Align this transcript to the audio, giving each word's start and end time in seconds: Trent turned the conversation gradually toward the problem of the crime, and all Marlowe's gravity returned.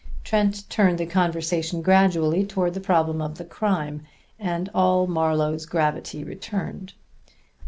Trent 0.23 0.67
turned 0.67 0.97
the 0.97 1.05
conversation 1.05 1.83
gradually 1.83 2.43
toward 2.43 2.73
the 2.73 2.79
problem 2.79 3.21
of 3.21 3.37
the 3.37 3.45
crime, 3.45 4.01
and 4.39 4.67
all 4.73 5.05
Marlowe's 5.05 5.67
gravity 5.67 6.23
returned. 6.23 6.93